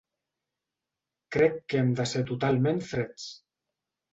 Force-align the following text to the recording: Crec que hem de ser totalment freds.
Crec 1.35 1.61
que 1.73 1.79
hem 1.81 1.91
de 2.01 2.07
ser 2.13 2.25
totalment 2.33 2.83
freds. 2.89 3.29